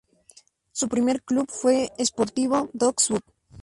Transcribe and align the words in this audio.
Su 0.71 0.89
primer 0.89 1.21
club 1.21 1.47
fue 1.51 1.91
Sportivo 2.03 2.71
Dock 2.73 2.99
Sud. 3.01 3.19